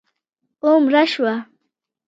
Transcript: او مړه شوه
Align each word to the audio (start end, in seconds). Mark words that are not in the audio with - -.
او 0.65 0.75
مړه 0.85 1.03
شوه 1.13 1.33